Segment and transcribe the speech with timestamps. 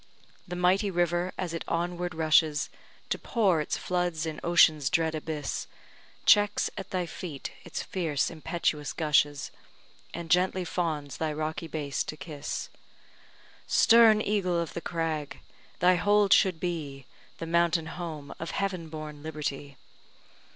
[0.47, 2.71] The mighty river, as it onward rushes
[3.09, 5.67] To pour its floods in ocean's dread abyss,
[6.25, 9.51] Checks at thy feet its fierce impetuous gushes,
[10.11, 12.69] And gently fawns thy rocky base to kiss.
[13.67, 15.39] Stern eagle of the crag!
[15.81, 17.05] thy hold should be
[17.37, 19.77] The mountain home of heaven born liberty!